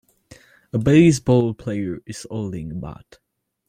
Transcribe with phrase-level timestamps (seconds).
[0.73, 3.19] A baseball player is holding a bat.